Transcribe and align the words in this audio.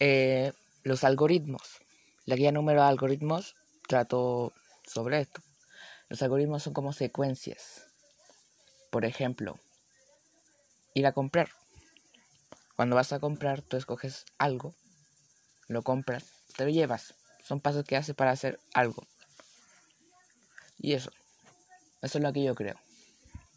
eh, 0.00 0.52
los 0.82 1.04
algoritmos. 1.04 1.80
La 2.24 2.36
guía 2.36 2.52
número 2.52 2.82
de 2.82 2.88
algoritmos 2.88 3.54
trato 3.86 4.52
sobre 4.86 5.20
esto. 5.20 5.42
Los 6.08 6.22
algoritmos 6.22 6.62
son 6.62 6.72
como 6.72 6.92
secuencias. 6.92 7.86
Por 8.90 9.04
ejemplo, 9.04 9.58
ir 10.94 11.06
a 11.06 11.12
comprar. 11.12 11.50
Cuando 12.76 12.96
vas 12.96 13.12
a 13.12 13.20
comprar, 13.20 13.62
tú 13.62 13.76
escoges 13.76 14.24
algo, 14.38 14.74
lo 15.68 15.82
compras, 15.82 16.24
te 16.56 16.64
lo 16.64 16.70
llevas. 16.70 17.14
Son 17.44 17.60
pasos 17.60 17.84
que 17.84 17.96
haces 17.96 18.14
para 18.16 18.30
hacer 18.30 18.58
algo. 18.74 19.06
Y 20.78 20.94
eso. 20.94 21.10
Eso 22.02 22.18
es 22.18 22.24
lo 22.24 22.32
que 22.32 22.42
yo 22.42 22.54
creo. 22.54 22.76